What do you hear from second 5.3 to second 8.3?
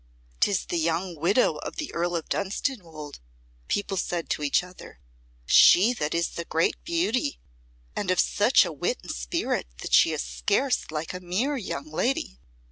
"she that is the great beauty, and of